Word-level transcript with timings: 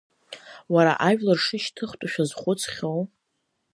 Уара, 0.73 0.93
ажәлар 1.07 1.39
шышьҭыхтәу 1.45 2.09
шәазхәыцхьоу? 2.11 3.01